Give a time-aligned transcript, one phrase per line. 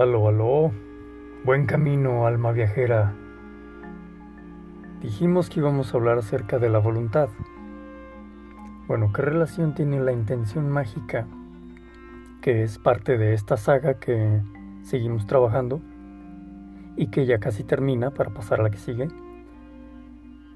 [0.00, 0.72] Aló, aló.
[1.44, 3.12] Buen camino, alma viajera.
[5.02, 7.28] Dijimos que íbamos a hablar acerca de la voluntad.
[8.88, 11.26] Bueno, ¿qué relación tiene la intención mágica,
[12.40, 14.40] que es parte de esta saga que
[14.80, 15.82] seguimos trabajando
[16.96, 19.08] y que ya casi termina para pasar a la que sigue?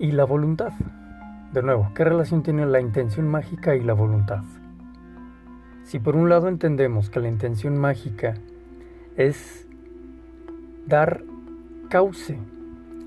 [0.00, 0.72] Y la voluntad.
[1.52, 4.42] De nuevo, ¿qué relación tiene la intención mágica y la voluntad?
[5.84, 8.34] Si por un lado entendemos que la intención mágica
[9.18, 9.66] es
[10.86, 11.24] dar
[11.90, 12.38] cauce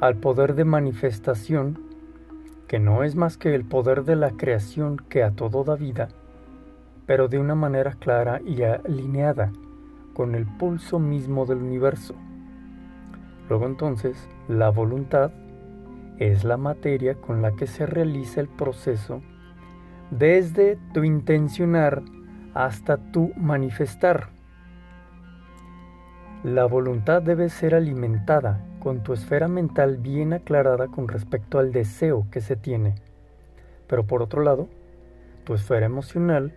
[0.00, 1.78] al poder de manifestación,
[2.66, 6.08] que no es más que el poder de la creación que a todo da vida,
[7.06, 9.52] pero de una manera clara y alineada
[10.12, 12.16] con el pulso mismo del universo.
[13.48, 15.30] Luego entonces, la voluntad
[16.18, 19.22] es la materia con la que se realiza el proceso
[20.10, 22.02] desde tu intencionar
[22.52, 24.39] hasta tu manifestar.
[26.44, 32.28] La voluntad debe ser alimentada con tu esfera mental bien aclarada con respecto al deseo
[32.30, 32.94] que se tiene.
[33.86, 34.66] Pero por otro lado,
[35.44, 36.54] tu esfera emocional,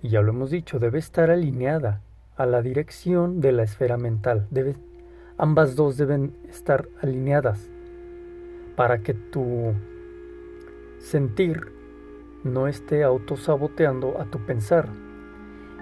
[0.00, 2.02] y ya lo hemos dicho, debe estar alineada
[2.36, 4.46] a la dirección de la esfera mental.
[5.38, 7.68] ambas dos deben estar alineadas
[8.76, 9.74] para que tu
[11.00, 11.72] sentir
[12.44, 14.88] no esté autosaboteando a tu pensar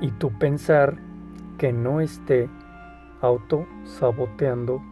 [0.00, 0.96] y tu pensar
[1.58, 2.48] que no esté
[3.24, 4.82] auto saboteando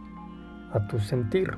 [0.71, 1.57] a tu sentir.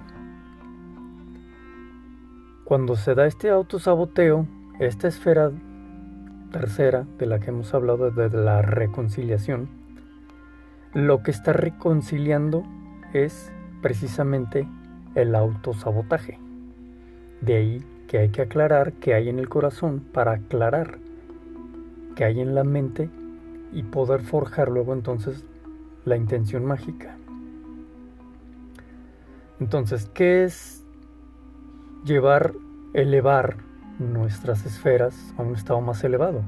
[2.66, 4.48] Cuando se da este autosaboteo,
[4.80, 5.52] esta esfera
[6.52, 9.70] tercera de la que hemos hablado de la reconciliación,
[10.94, 12.64] lo que está reconciliando
[13.14, 14.68] es precisamente
[15.16, 16.40] el autosabotaje.
[17.42, 21.00] De ahí que hay que aclarar qué hay en el corazón para aclarar
[22.16, 23.10] qué hay en la mente
[23.74, 25.46] y poder forjar luego entonces
[26.06, 27.18] la intención mágica.
[29.60, 30.86] Entonces, ¿qué es
[32.04, 32.54] llevar,
[32.94, 33.58] elevar
[34.00, 36.42] nuestras esferas a un estado más elevado?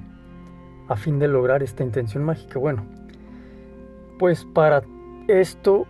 [0.88, 2.60] A fin de lograr esta intención mágica.
[2.60, 2.86] Bueno,
[4.20, 4.84] pues para
[5.28, 5.86] esto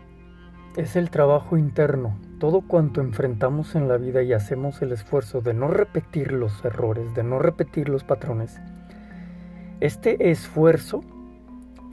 [0.76, 2.18] es el trabajo interno.
[2.40, 7.14] Todo cuanto enfrentamos en la vida y hacemos el esfuerzo de no repetir los errores,
[7.16, 8.60] de no repetir los patrones,
[9.80, 11.04] este esfuerzo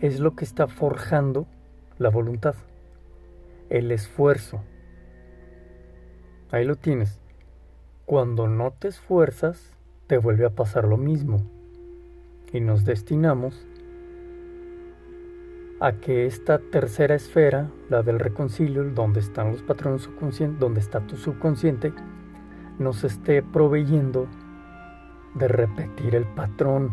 [0.01, 1.47] es lo que está forjando
[1.99, 2.55] la voluntad,
[3.71, 4.63] el esfuerzo.
[6.51, 7.21] Ahí lo tienes.
[8.07, 9.73] Cuando no te esfuerzas,
[10.07, 11.43] te vuelve a pasar lo mismo.
[12.53, 13.67] Y nos destinamos
[15.81, 21.01] a que esta tercera esfera, la del reconcilio, donde están los patrones subconscientes, donde está
[21.01, 21.93] tu subconsciente,
[22.79, 24.29] nos esté proveyendo
[25.35, 26.93] de repetir el patrón,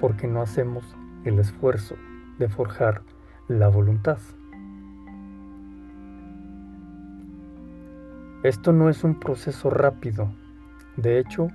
[0.00, 0.84] porque no hacemos
[1.24, 1.96] el esfuerzo
[2.38, 3.02] de forjar
[3.48, 4.18] la voluntad.
[8.42, 10.28] Esto no es un proceso rápido,
[10.96, 11.48] de hecho,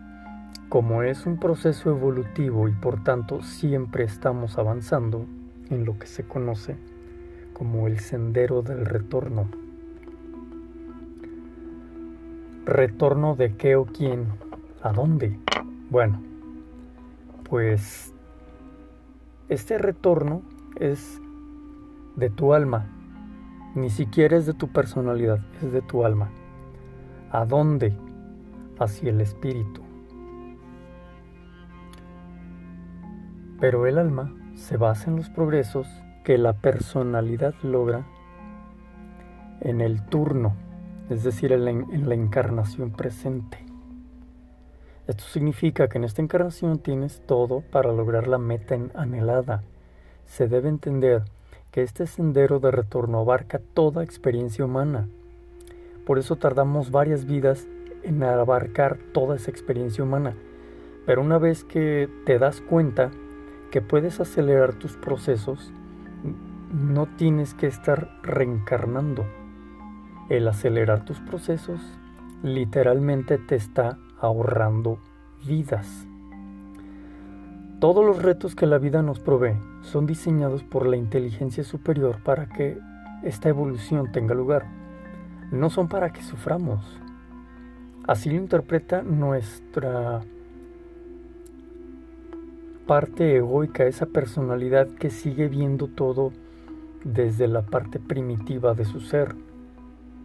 [0.69, 5.27] como es un proceso evolutivo y por tanto siempre estamos avanzando
[5.69, 6.77] en lo que se conoce
[7.53, 9.47] como el sendero del retorno.
[12.65, 14.27] ¿Retorno de qué o quién?
[14.81, 15.39] ¿A dónde?
[15.91, 16.21] Bueno,
[17.47, 18.13] pues
[19.47, 20.41] este retorno
[20.79, 21.21] es
[22.15, 22.85] de tu alma.
[23.75, 26.29] Ni siquiera es de tu personalidad, es de tu alma.
[27.31, 27.93] ¿A dónde?
[28.79, 29.81] Hacia el espíritu.
[33.59, 35.87] Pero el alma se basa en los progresos
[36.23, 38.05] que la personalidad logra
[39.61, 40.53] en el turno,
[41.09, 43.57] es decir, en la, en la, encarnación presente.
[45.07, 49.63] Esto significa que en esta encarnación tienes todo para lograr la meta anhelada.
[50.25, 51.23] Se debe entender
[51.73, 55.09] que este sendero de retorno abarca toda experiencia humana.
[56.05, 57.67] Por eso tardamos varias vidas
[58.03, 60.35] en abarcar toda esa experiencia humana.
[61.07, 63.09] Pero una vez que te das cuenta
[63.71, 65.73] que puedes acelerar tus procesos,
[66.71, 69.25] no tienes que estar reencarnando.
[70.29, 71.81] El acelerar tus procesos
[72.43, 74.99] literalmente te está ahorrando
[75.43, 76.07] vidas.
[77.83, 82.47] Todos los retos que la vida nos provee son diseñados por la inteligencia superior para
[82.47, 82.77] que
[83.23, 84.67] esta evolución tenga lugar.
[85.51, 86.79] No son para que suframos.
[88.07, 90.21] Así lo interpreta nuestra
[92.87, 96.31] parte egoica, esa personalidad que sigue viendo todo
[97.03, 99.35] desde la parte primitiva de su ser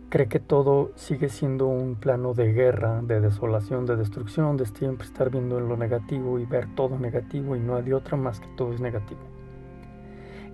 [0.08, 5.06] cree que todo sigue siendo un plano de guerra, de desolación, de destrucción, de siempre
[5.06, 8.49] estar viendo en lo negativo y ver todo negativo y no hay otra más que
[8.56, 9.20] todo es negativo.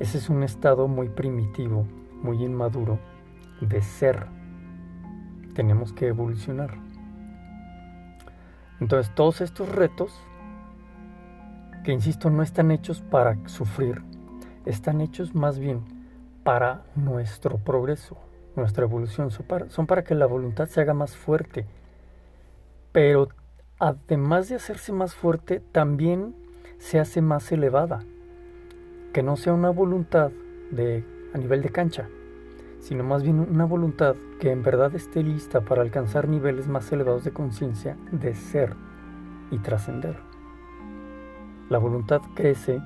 [0.01, 1.87] Ese es un estado muy primitivo,
[2.21, 2.99] muy inmaduro
[3.61, 4.27] de ser.
[5.55, 6.75] Tenemos que evolucionar.
[8.81, 10.21] Entonces todos estos retos,
[11.85, 14.03] que insisto, no están hechos para sufrir,
[14.65, 15.81] están hechos más bien
[16.43, 18.17] para nuestro progreso,
[18.57, 21.67] nuestra evolución, son para, que la voluntad se haga más fuerte.
[22.93, 23.29] Pero
[23.79, 26.35] además de hacerse más fuerte, también
[26.79, 28.03] se hace más elevada.
[29.13, 30.31] Que no sea una voluntad
[30.71, 32.09] de, a nivel de cancha,
[32.81, 37.25] sino más bien una voluntad que en verdad esté lista para alcanzar niveles más elevados
[37.25, 38.75] de conciencia, de ser
[39.51, 40.17] y trascender.
[41.71, 42.83] La voluntad crece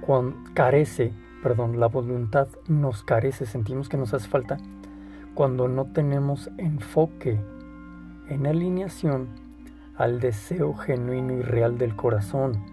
[0.00, 4.58] cuando carece, perdón, la voluntad nos carece, sentimos que nos hace falta
[5.34, 7.38] cuando no tenemos enfoque
[8.28, 9.28] en alineación
[9.96, 12.64] al deseo genuino y real del corazón,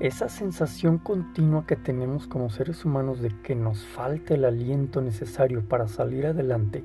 [0.00, 5.62] esa sensación continua que tenemos como seres humanos de que nos falta el aliento necesario
[5.62, 6.82] para salir adelante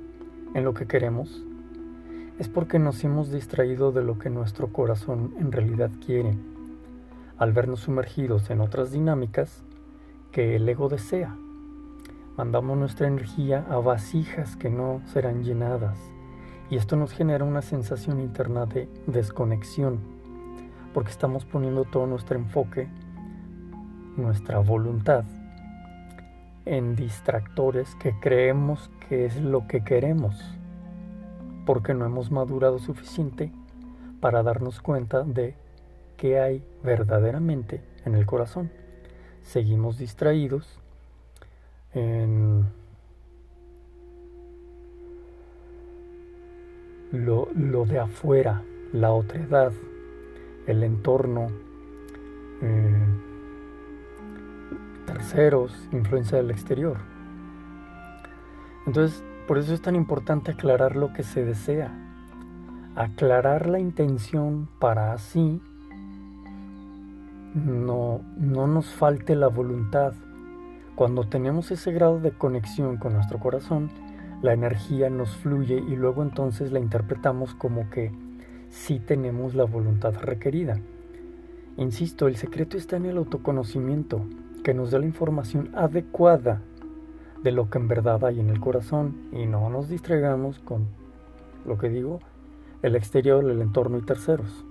[0.54, 1.44] en lo que queremos,
[2.38, 6.38] es porque nos hemos distraído de lo que nuestro corazón en realidad quiere,
[7.40, 9.64] al vernos sumergidos en otras dinámicas
[10.38, 11.36] que el ego desea.
[12.38, 15.98] Mandamos nuestra energía a vasijas que no serán llenadas
[16.70, 19.98] y esto nos genera una sensación interna de desconexión
[20.94, 22.88] porque estamos poniendo todo nuestro enfoque
[24.16, 25.24] nuestra voluntad
[26.66, 30.40] en distractores que creemos que es lo que queremos,
[31.66, 33.52] porque no hemos madurado suficiente
[34.22, 35.56] para darnos cuenta de
[36.16, 38.70] qué hay verdaderamente en el corazón.
[39.48, 40.78] Seguimos distraídos
[41.94, 42.66] en
[47.14, 48.62] lo, de afuera,
[48.92, 49.72] la otredad,
[50.68, 51.48] el entorno,
[52.62, 53.06] eh,
[55.06, 56.98] terceros, influencia del exterior.
[58.86, 61.94] Entonces, por eso es tan importante aclarar lo que se desea,
[62.98, 65.62] aclarar la intención para así
[67.54, 70.14] no, no nos falte la voluntad.
[70.96, 73.90] Cuando tenemos ese grado de conexión con nuestro corazón,
[74.42, 78.12] la energía nos fluye y luego entonces la interpretamos como que
[78.70, 80.80] sí tenemos la voluntad requerida.
[81.78, 84.22] Insisto, el secreto está en el autoconocimiento,
[84.64, 86.62] que nos dé la información adecuada
[87.44, 90.88] de lo que en verdad hay en el corazón y no nos distraigamos con
[91.66, 92.20] lo que digo,
[92.82, 94.66] el exterior, el entorno y terceros.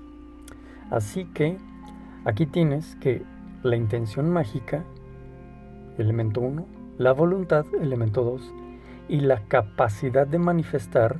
[0.90, 1.58] Así que
[2.26, 3.22] aquí tienes que
[3.62, 4.84] la intención mágica,
[5.96, 6.66] elemento 1,
[6.98, 8.52] la voluntad, elemento 2,
[9.08, 11.18] y la capacidad de manifestar,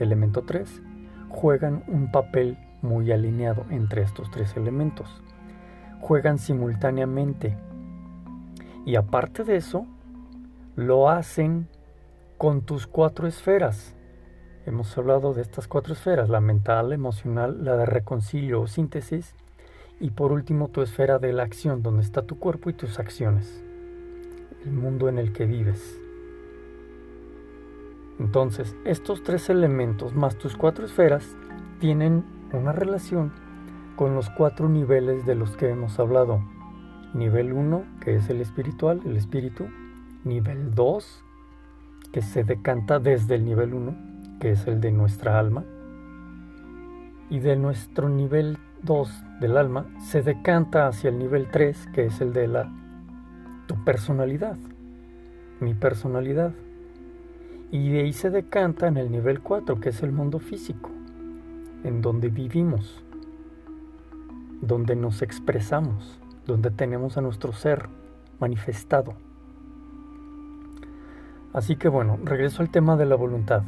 [0.00, 0.82] elemento 3,
[1.28, 5.22] juegan un papel muy alineado entre estos tres elementos.
[6.00, 7.56] Juegan simultáneamente
[8.86, 9.86] y aparte de eso,
[10.74, 11.68] lo hacen
[12.38, 13.94] con tus cuatro esferas.
[14.64, 19.34] Hemos hablado de estas cuatro esferas, la mental, la emocional, la de reconcilio o síntesis,
[20.00, 23.62] y por último tu esfera de la acción, donde está tu cuerpo y tus acciones,
[24.64, 26.00] el mundo en el que vives.
[28.18, 31.36] Entonces, estos tres elementos más tus cuatro esferas
[31.80, 33.32] tienen una relación
[33.96, 36.42] con los cuatro niveles de los que hemos hablado
[37.14, 39.68] Nivel 1, que es el espiritual, el espíritu.
[40.24, 41.24] Nivel 2,
[42.12, 45.64] que se decanta desde el nivel 1, que es el de nuestra alma.
[47.30, 52.20] Y de nuestro nivel 2 del alma se decanta hacia el nivel 3, que es
[52.20, 52.72] el de la
[53.66, 54.56] tu personalidad,
[55.60, 56.52] mi personalidad.
[57.70, 60.90] Y de ahí se decanta en el nivel 4, que es el mundo físico,
[61.84, 63.04] en donde vivimos,
[64.62, 66.18] donde nos expresamos
[66.48, 67.88] donde tenemos a nuestro ser
[68.40, 69.14] manifestado.
[71.52, 73.62] Así que bueno, regreso al tema de la voluntad.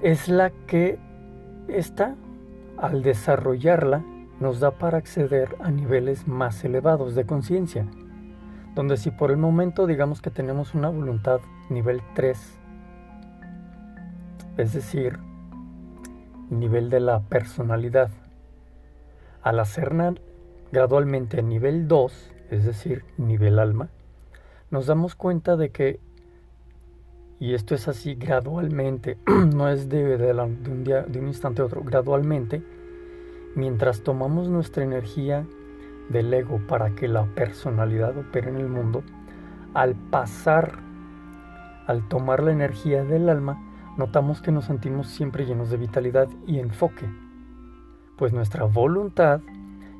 [0.00, 0.98] Es la que
[1.66, 2.14] esta,
[2.84, 4.04] al desarrollarla,
[4.40, 7.86] nos da para acceder a niveles más elevados de conciencia,
[8.74, 12.58] donde si por el momento digamos que tenemos una voluntad nivel 3,
[14.58, 15.18] es decir,
[16.50, 18.10] nivel de la personalidad,
[19.42, 20.14] al hacerla
[20.70, 23.88] gradualmente a nivel 2, es decir, nivel alma,
[24.70, 26.00] nos damos cuenta de que,
[27.40, 30.32] y esto es así gradualmente, no es de,
[30.70, 32.62] un día, de un instante a otro, gradualmente,
[33.54, 35.46] mientras tomamos nuestra energía
[36.08, 39.02] del ego para que la personalidad opere en el mundo,
[39.74, 40.78] al pasar,
[41.86, 43.60] al tomar la energía del alma,
[43.96, 47.08] notamos que nos sentimos siempre llenos de vitalidad y enfoque,
[48.16, 49.40] pues nuestra voluntad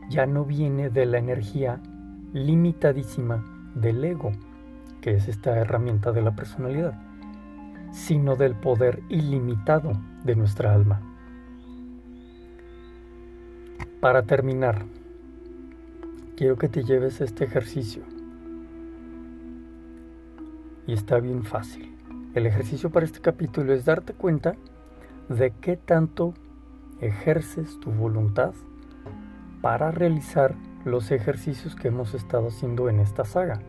[0.08, 1.80] ya no viene de la energía
[2.32, 4.32] limitadísima del ego,
[5.00, 6.94] que es esta herramienta de la personalidad,
[7.94, 9.92] sino del poder ilimitado
[10.24, 11.00] de nuestra alma.
[14.00, 14.84] Para terminar,
[16.36, 18.02] quiero que te lleves este ejercicio.
[20.88, 21.96] Y está bien fácil.
[22.34, 24.56] El ejercicio para este capítulo es darte cuenta
[25.28, 26.34] de qué tanto
[27.00, 28.54] ejerces tu voluntad
[29.62, 33.60] para realizar los ejercicios que hemos estado haciendo en esta saga.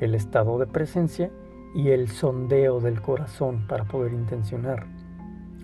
[0.00, 1.30] El estado de presencia
[1.74, 4.86] y el sondeo del corazón para poder intencionar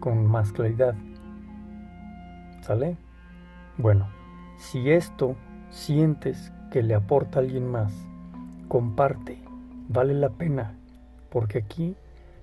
[0.01, 0.95] con más claridad.
[2.63, 2.97] ¿Sale?
[3.79, 4.09] Bueno,
[4.57, 5.37] si esto
[5.71, 7.93] sientes que le aporta a alguien más,
[8.69, 9.43] comparte,
[9.89, 10.77] vale la pena,
[11.31, 11.97] porque aquí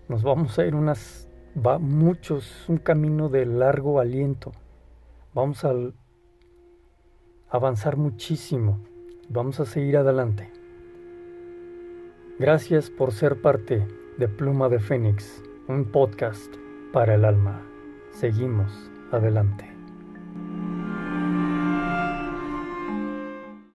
[0.08, 4.52] nos vamos a ir unas, va muchos, un camino de largo aliento.
[5.34, 5.74] Vamos a
[7.50, 8.80] avanzar muchísimo,
[9.30, 10.63] vamos a seguir adelante.
[12.40, 13.86] Gracias por ser parte
[14.18, 16.52] de Pluma de Fénix, un podcast
[16.92, 17.62] para el alma.
[18.12, 18.72] Seguimos
[19.12, 19.73] adelante.